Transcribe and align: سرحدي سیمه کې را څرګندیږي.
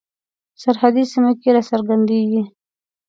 سرحدي 0.61 1.03
سیمه 1.11 1.31
کې 1.41 1.49
را 1.55 1.61
څرګندیږي. 1.69 2.41